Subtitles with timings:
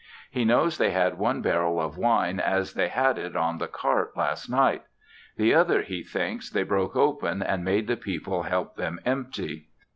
[0.31, 4.17] He knows they had one barrel of wine as they had it on the cart
[4.17, 4.81] last night;
[5.37, 9.67] the other he thinks they broke open and made the people help them empty.